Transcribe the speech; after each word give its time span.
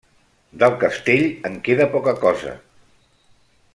Del 0.61 0.77
castell, 0.83 1.27
en 1.49 1.59
queda 1.67 1.87
poca 1.93 2.15
cosa. 2.25 2.55